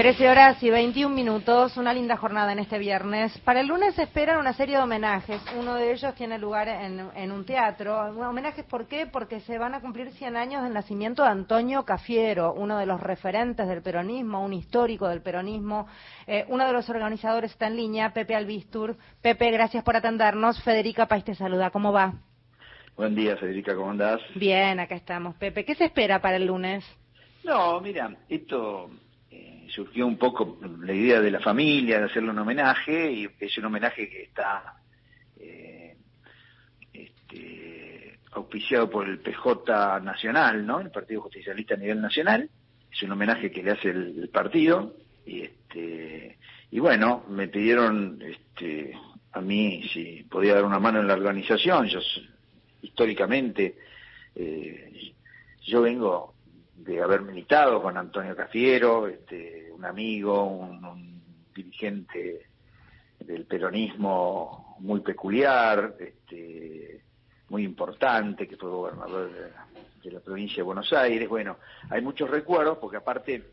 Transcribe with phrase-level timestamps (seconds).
[0.00, 3.38] 13 horas y 21 minutos, una linda jornada en este viernes.
[3.40, 5.42] Para el lunes se esperan una serie de homenajes.
[5.58, 7.98] Uno de ellos tiene lugar en, un teatro.
[7.98, 9.04] ¿Homenajes por qué?
[9.04, 12.98] Porque se van a cumplir 100 años del nacimiento de Antonio Cafiero, uno de los
[12.98, 15.86] referentes del peronismo, un histórico del peronismo.
[16.26, 18.96] Eh, uno de los organizadores está en línea, Pepe Albistur.
[19.20, 20.62] Pepe, gracias por atendernos.
[20.62, 21.68] Federica País te saluda.
[21.68, 22.14] ¿Cómo va?
[22.96, 24.22] Buen día, Federica, ¿cómo andás?
[24.34, 25.34] Bien, acá estamos.
[25.34, 26.86] Pepe, ¿qué se espera para el lunes?
[27.44, 28.88] No, mira, esto
[29.70, 33.66] surgió un poco la idea de la familia de hacerle un homenaje y es un
[33.66, 34.74] homenaje que está
[35.38, 35.96] eh,
[36.92, 40.80] este, auspiciado por el PJ Nacional, ¿no?
[40.80, 42.48] El Partido Justicialista a nivel nacional.
[42.92, 46.38] Es un homenaje que le hace el, partido y este
[46.72, 48.94] y bueno, me pidieron este
[49.32, 51.86] a mí si podía dar una mano en la organización.
[51.86, 52.00] Yo
[52.82, 53.76] históricamente
[54.34, 55.12] eh,
[55.62, 56.34] yo vengo
[56.84, 61.22] de haber militado con Antonio Cafiero, este, un amigo, un,
[61.54, 62.46] dirigente
[63.18, 67.02] del peronismo muy peculiar, este,
[67.48, 69.30] muy importante, que fue gobernador
[70.02, 71.28] de, la provincia de Buenos Aires.
[71.28, 71.56] Bueno,
[71.88, 73.52] hay muchos recuerdos porque aparte,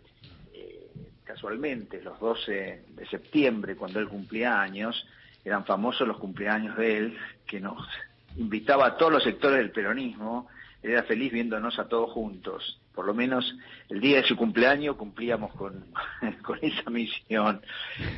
[0.53, 0.89] eh,
[1.23, 5.07] casualmente, los 12 de septiembre, cuando él cumplía años,
[5.45, 7.87] eran famosos los cumpleaños de él, que nos
[8.35, 10.47] invitaba a todos los sectores del peronismo,
[10.83, 13.55] era feliz viéndonos a todos juntos por lo menos
[13.89, 15.85] el día de su cumpleaños cumplíamos con,
[16.41, 17.61] con esa misión.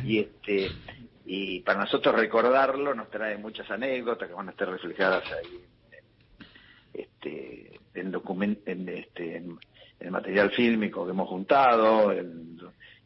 [0.05, 0.69] Y este
[1.25, 5.65] y para nosotros recordarlo nos trae muchas anécdotas que van a estar reflejadas ahí
[6.93, 9.59] en, este en, document, en este en,
[9.99, 12.57] el material fílmico que hemos juntado en,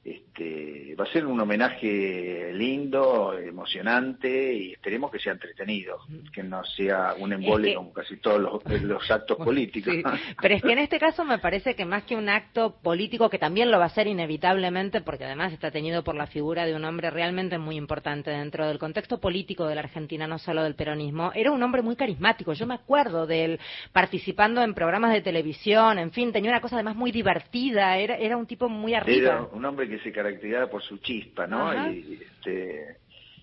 [0.04, 6.00] este, va a ser un homenaje lindo, emocionante y esperemos que sea entretenido,
[6.34, 9.94] que no sea un embole como casi todos los, actos políticos.
[10.42, 13.40] Pero es que en este caso me parece que más que un acto político, que
[13.40, 16.84] también lo va a ser inevitablemente, porque además está teñido por la figura de un
[16.84, 21.32] hombre realmente muy importante dentro del contexto político de la Argentina, no solo del peronismo,
[21.34, 22.52] era un hombre muy carismático.
[22.54, 23.60] Yo me acuerdo de él
[23.94, 28.36] participando en programas de televisión, en fin, tenía una cosa además muy divertida, era, era
[28.36, 29.32] un tipo muy arriba.
[29.32, 31.92] Era un hombre que se caracterizaba por su chispa, ¿no?
[31.92, 32.98] Y este,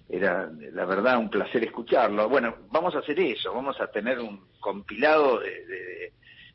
[0.09, 2.29] era, la verdad, un placer escucharlo.
[2.29, 6.13] Bueno, vamos a hacer eso, vamos a tener un compilado de,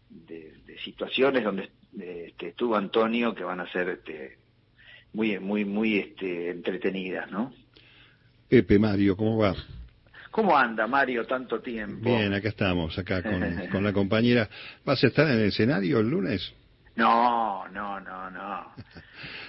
[0.10, 4.38] de, situaciones donde este, estuvo Antonio que van a ser este,
[5.14, 7.54] muy, muy, muy este, entretenidas, ¿no?
[8.50, 9.56] Pepe, Mario, ¿cómo va?
[10.30, 12.10] ¿Cómo anda, Mario, tanto tiempo?
[12.10, 14.50] Bien, acá estamos, acá con, con la compañera.
[14.84, 16.54] ¿Vas a estar en el escenario el lunes?
[16.96, 18.74] No, no, no, no.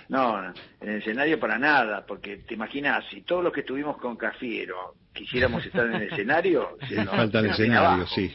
[0.08, 4.16] No, en el escenario para nada, porque te imaginas, si todos los que estuvimos con
[4.16, 6.76] Cafiero quisiéramos estar en el escenario...
[7.10, 8.28] falta el escenario, sí,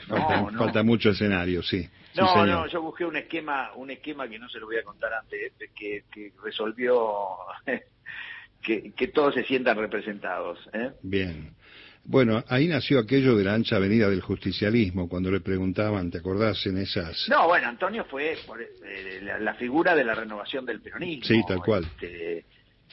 [0.58, 1.88] falta, mucho escenario, sí.
[2.16, 5.14] No, no, yo busqué un esquema, un esquema que no se lo voy a contar
[5.14, 7.38] antes, que, que resolvió
[8.62, 10.60] que, que todos se sientan representados.
[10.74, 10.92] ¿eh?
[11.02, 11.54] Bien.
[12.04, 16.66] Bueno, ahí nació aquello de la ancha avenida del justicialismo, cuando le preguntaban, ¿te acordás
[16.66, 17.28] en esas...?
[17.30, 21.26] No, bueno, Antonio fue eh, la, figura de la renovación del peronismo.
[21.26, 21.84] Sí, tal cual.
[21.84, 22.46] Este,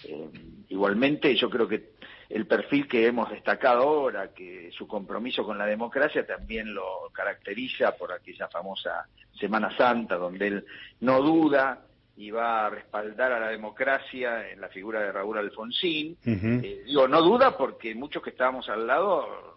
[0.05, 0.31] eh,
[0.69, 1.93] igualmente, yo creo que
[2.29, 7.97] el perfil que hemos destacado ahora, que su compromiso con la democracia también lo caracteriza
[7.97, 9.07] por aquella famosa
[9.41, 10.65] Semana Santa, donde él
[11.01, 11.88] no duda
[12.19, 16.17] y va a respaldar a la democracia en la figura de Raúl Alfonsín.
[16.27, 19.57] Eh, digo, no duda porque muchos que estábamos al lado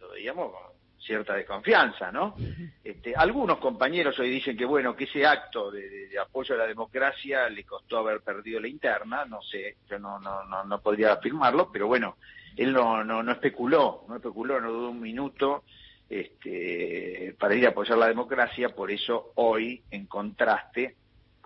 [0.00, 2.36] lo veíamos con cierta desconfianza, ¿no?
[2.84, 7.48] este, algunos compañeros hoy dicen que, bueno, que ese acto de, apoyo a la democracia
[7.48, 11.70] le costó haber perdido la interna, no sé, yo no, no, no, no podría afirmarlo,
[11.72, 12.18] pero bueno,
[12.56, 15.64] él no, no, no especuló, no especuló, no dudó un minuto
[16.08, 20.94] este, para ir a apoyar la democracia, por eso hoy, en contraste,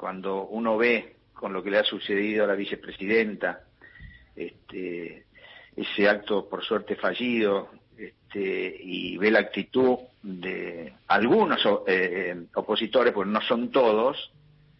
[0.00, 3.64] cuando uno ve con lo que le ha sucedido a la vicepresidenta,
[4.34, 5.26] este,
[5.76, 7.68] ese acto por suerte fallido,
[7.98, 14.32] este, y ve la actitud de algunos eh, opositores, pues no son todos,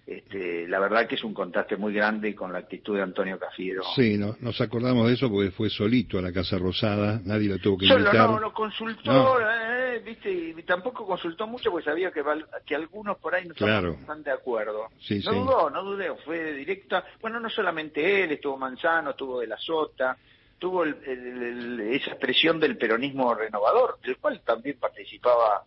[0.06, 3.82] este, la verdad que es un contraste muy grande con la actitud de Antonio Cafiero.
[3.94, 7.58] Sí, no, nos acordamos de eso porque fue solito a la Casa Rosada, nadie lo
[7.58, 8.12] tuvo que invitar.
[8.12, 12.22] Solo no, no consultó, eh, viste, y tampoco consultó mucho porque sabía que,
[12.64, 14.88] que algunos por ahí no estaban de acuerdo.
[15.25, 17.04] no dudó, no dudó, fue directa.
[17.20, 20.16] Bueno, no solamente él, estuvo Manzano, estuvo de la Sota,
[20.58, 25.64] tuvo esa expresión del peronismo renovador, del cual también participaba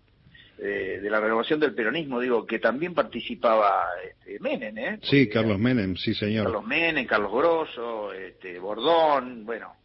[0.58, 5.00] eh, de la renovación del peronismo, digo, que también participaba este, Menem, ¿eh?
[5.02, 6.46] sí, Carlos Menem, sí, señor.
[6.46, 9.83] Carlos Menem, Carlos Grosso, este, Bordón, bueno.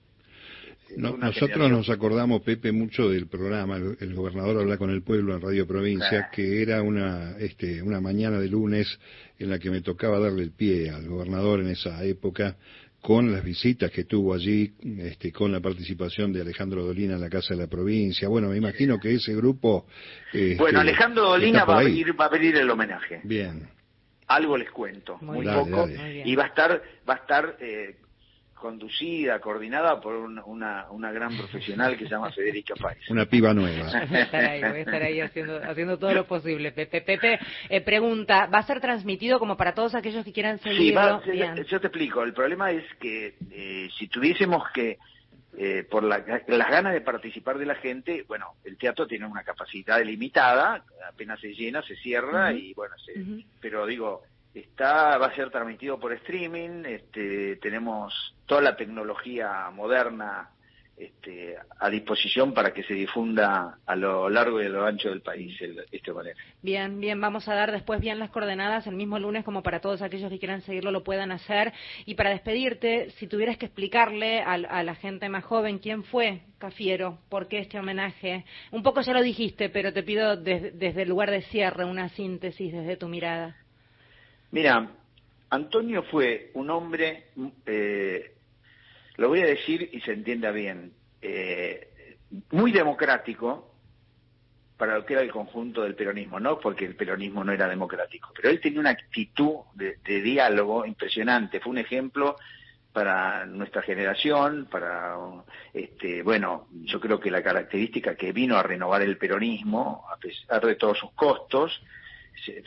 [0.97, 3.77] Nosotros nos acordamos, Pepe, mucho del programa.
[3.77, 8.39] El, Gobernador habla con el pueblo en Radio Provincia, que era una, este, una mañana
[8.39, 8.99] de lunes
[9.39, 12.57] en la que me tocaba darle el pie al gobernador en esa época
[13.01, 17.31] con las visitas que tuvo allí, este, con la participación de Alejandro Dolina en la
[17.31, 18.29] Casa de la Provincia.
[18.29, 19.87] Bueno, me imagino que ese grupo...
[20.33, 23.21] Este, bueno, Alejandro Dolina va a, venir, va a venir el homenaje.
[23.23, 23.69] Bien.
[24.27, 27.97] Algo les cuento, muy, poco, y va a estar, va a estar eh,
[28.59, 33.09] conducida, coordinada por una, una gran profesional que se llama Federica Páez.
[33.11, 33.91] Una piba nueva.
[34.09, 36.73] Voy a estar ahí, voy a estar ahí haciendo, haciendo todo lo posible.
[36.73, 37.39] Pepe, Pepe
[37.69, 41.23] eh, pregunta, ¿va a ser transmitido como para todos aquellos que quieran seguirlo?
[41.25, 42.23] Sí, yo te explico.
[42.23, 44.99] El problema es que eh, si tuviésemos que
[45.57, 46.25] eh, por las
[46.71, 51.53] ganas de participar de la gente, bueno, el teatro tiene una capacidad limitada, apenas se
[51.53, 52.95] llena, se cierra y bueno,
[53.61, 54.23] pero digo,
[54.55, 60.51] Está, va a ser transmitido por streaming, este, tenemos toda la tecnología moderna
[60.99, 65.21] este, a disposición para que se difunda a lo largo y a lo ancho del
[65.21, 65.57] país
[65.93, 66.41] este homenaje.
[66.61, 70.03] Bien, bien, vamos a dar después bien las coordenadas el mismo lunes como para todos
[70.03, 71.73] aquellos que quieran seguirlo lo puedan hacer.
[72.05, 77.19] Y para despedirte, si tuvieras que explicarle a, la gente más joven quién fue Cafiero,
[77.29, 81.31] por qué este homenaje, un poco ya lo dijiste, pero te pido desde el lugar
[81.31, 83.57] de cierre una síntesis desde tu mirada.
[84.51, 84.89] Mira,
[85.51, 87.29] Antonio fue un hombre,
[87.67, 88.35] eh,
[89.17, 92.17] lo voy a decir y se entienda bien, eh,
[92.51, 93.75] muy democrático
[94.77, 98.31] para lo que era el conjunto del peronismo, no porque el peronismo no era democrático,
[98.35, 102.37] pero él tenía una actitud de, diálogo impresionante, fue un ejemplo
[102.93, 105.17] para nuestra generación, para,
[105.75, 110.65] este, bueno, yo creo que la característica que vino a renovar el peronismo, a pesar
[110.65, 111.83] de todos sus costos,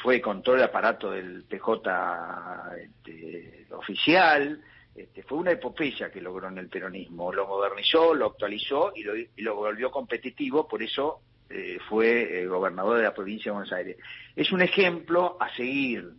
[0.01, 4.61] fue con todo el aparato del PJ este, oficial,
[4.95, 9.55] este, fue una epopeya que logró en el peronismo, lo modernizó, lo actualizó y lo,
[9.55, 13.97] volvió competitivo, por eso eh, fue eh, gobernador de la provincia de Buenos Aires.
[14.35, 16.11] Es un ejemplo a seguir.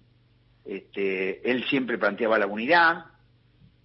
[0.65, 3.07] Este, él siempre planteaba la unidad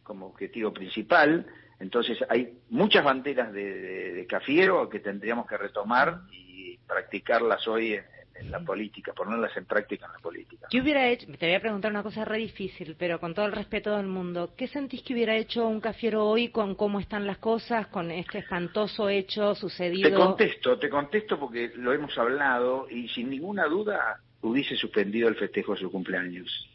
[0.04, 1.46] como objetivo principal,
[1.80, 8.06] entonces hay muchas banderas de, de Cafiero que tendríamos que retomar y practicarlas hoy en
[8.46, 10.68] la política, ponerlas en práctica en la política.
[10.70, 11.28] ¿Qué hubiera hecho?
[11.38, 14.54] Te voy a preguntar una cosa re difícil, pero con todo el respeto del mundo.
[14.56, 18.40] ¿Qué sentís que hubiera hecho un cafiero hoy con cómo están las cosas, con este
[18.40, 20.10] espantoso hecho sucedido?
[20.10, 25.36] Te contesto, te contesto porque lo hemos hablado y sin ninguna duda hubiese suspendido el
[25.36, 26.70] festejo de su cumpleaños.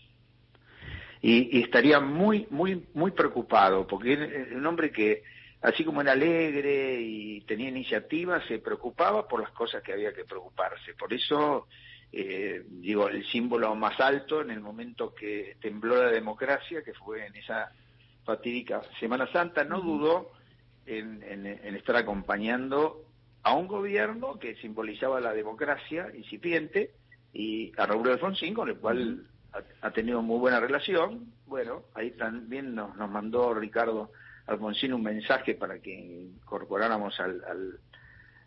[1.20, 5.23] Y, y estaría muy, muy, muy preocupado porque es un hombre que
[5.62, 10.25] así como era alegre y tenía iniciativa, se preocupaba por las cosas que había que
[10.25, 10.94] preocuparse.
[10.94, 11.69] Por eso,
[12.11, 17.26] eh, digo, el símbolo más alto en el momento que tembló la democracia, que fue
[17.26, 17.70] en esa
[18.25, 20.32] fatídica Semana Santa, no dudó
[20.85, 21.23] en,
[21.76, 23.05] estar acompañando
[23.44, 26.91] a un gobierno que simbolizaba la democracia incipiente
[27.32, 29.26] y a Raúl Alfonsín, con el cual
[29.81, 31.32] ha, tenido muy buena relación.
[31.47, 34.11] Bueno, ahí también nos mandó Ricardo
[34.46, 37.42] Alfonsín un mensaje para que incorporáramos al,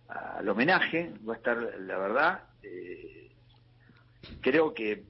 [0.07, 1.12] al, homenaje.
[1.27, 3.31] Va a estar, la verdad, eh,
[4.42, 5.03] creo que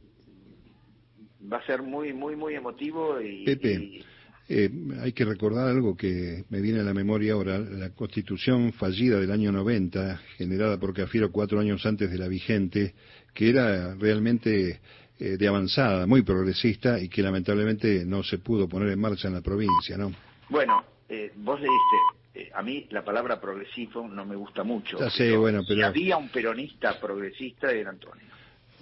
[1.51, 3.45] va a ser muy, muy, muy emotivo y...
[3.45, 4.03] Pepe.
[4.47, 4.69] Eh,
[5.01, 9.31] hay que recordar algo que me viene a la memoria ahora, la constitución fallida del
[9.31, 12.93] año 90, generada por Cafiero cuatro años antes de la vigente,
[13.33, 14.81] que era realmente
[15.17, 19.33] eh, de avanzada, muy progresista y que lamentablemente no se pudo poner en marcha en
[19.33, 20.13] la provincia, ¿no?
[20.49, 21.95] Bueno, eh, vos leíste,
[22.35, 24.97] eh, a mí la palabra progresivo no me gusta mucho.
[25.37, 25.79] bueno, pero...
[25.79, 28.25] Si había un peronista progresista era Antonio.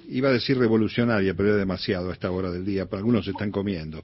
[0.09, 3.31] Iba a decir revolucionaria, pero era demasiado a esta hora del día, para algunos se
[3.31, 4.03] están comiendo.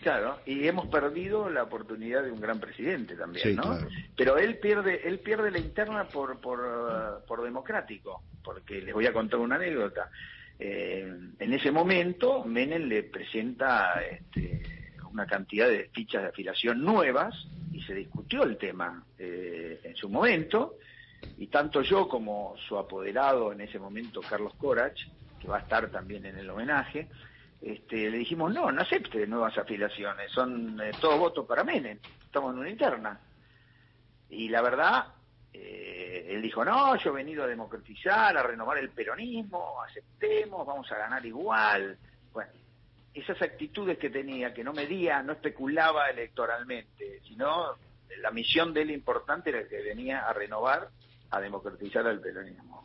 [0.00, 3.78] Claro, y hemos perdido la oportunidad de un gran presidente también, ¿no?
[4.14, 9.14] Pero él pierde, él pierde la interna por, por, por democrático, porque les voy a
[9.14, 10.10] contar una anécdota.
[10.58, 14.83] Eh, en ese momento, Menem le presenta este,
[15.14, 17.34] una cantidad de fichas de afiliación nuevas
[17.72, 20.74] y se discutió el tema eh, en su momento.
[21.38, 25.00] Y tanto yo como su apoderado en ese momento Carlos Corach
[25.40, 27.08] que va a estar también en el homenaje
[27.60, 32.52] este, le dijimos no no acepte nuevas afiliaciones son eh, todos votos para Menem estamos
[32.52, 33.20] en una interna
[34.30, 35.06] y la verdad
[35.52, 40.90] eh, él dijo no yo he venido a democratizar a renovar el peronismo aceptemos vamos
[40.92, 41.98] a ganar igual
[42.32, 42.63] bueno
[43.14, 47.76] esas actitudes que tenía, que no medía, no especulaba electoralmente, sino
[48.20, 50.88] la misión de él importante era que venía a renovar,
[51.30, 52.84] a democratizar el peronismo.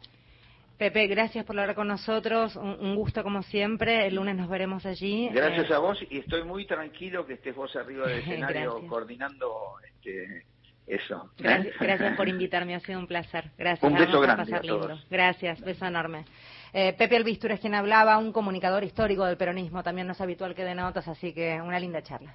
[0.77, 5.27] Pepe, gracias por hablar con nosotros, un, gusto como siempre, el lunes nos veremos allí.
[5.29, 9.73] Gracias eh, a vos y estoy muy tranquilo que estés vos arriba del escenario coordinando
[9.85, 10.45] este,
[10.87, 11.31] eso.
[11.43, 11.73] ¿eh?
[11.77, 13.51] Gracias, por invitarme, ha sido un placer.
[13.57, 13.91] Gracias.
[13.91, 15.05] Un beso grande a todos.
[15.09, 16.23] Gracias, beso enorme.
[16.73, 20.55] Eh, Pepe Albistur es quien hablaba, un comunicador histórico del peronismo, también no es habitual
[20.55, 22.33] que dé notas, así que una linda charla.